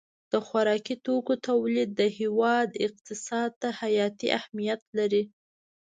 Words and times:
د 0.31 0.33
خوراکي 0.45 0.95
توکو 1.05 1.33
تولید 1.47 1.89
د 1.99 2.01
هېواد 2.19 2.69
اقتصاد 2.87 3.49
ته 3.61 3.67
حیاتي 3.79 4.27
اهمیت 4.39 4.81
لري. 4.97 5.23